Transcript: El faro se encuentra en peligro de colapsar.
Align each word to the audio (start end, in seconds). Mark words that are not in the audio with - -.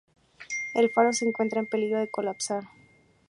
El 0.73 0.89
faro 0.89 1.13
se 1.13 1.25
encuentra 1.27 1.59
en 1.59 1.67
peligro 1.67 1.99
de 1.99 2.09
colapsar. 2.09 2.63